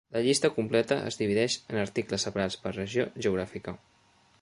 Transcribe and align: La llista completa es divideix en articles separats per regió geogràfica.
La 0.13 0.21
llista 0.27 0.49
completa 0.53 0.97
es 1.09 1.19
divideix 1.19 1.59
en 1.75 1.81
articles 1.83 2.27
separats 2.29 2.61
per 2.65 2.75
regió 2.81 3.09
geogràfica. 3.27 3.79